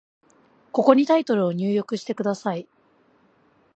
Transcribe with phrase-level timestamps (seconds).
[0.71, 2.67] ここにタイトルを入力してください。